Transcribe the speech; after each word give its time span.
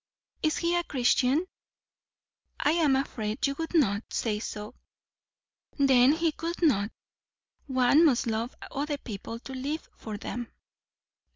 "Is 0.41 0.57
he 0.57 0.75
a 0.75 0.83
Christian?" 0.83 1.45
"I 2.59 2.71
am 2.71 2.95
afraid 2.95 3.45
you 3.45 3.53
would 3.59 3.75
not 3.75 4.01
say 4.11 4.39
so." 4.39 4.73
"Then 5.77 6.13
he 6.13 6.31
could 6.31 6.59
not. 6.63 6.91
One 7.67 8.05
must 8.07 8.25
love 8.25 8.55
other 8.71 8.97
people, 8.97 9.37
to 9.41 9.53
live 9.53 9.87
for 9.95 10.17
them." 10.17 10.51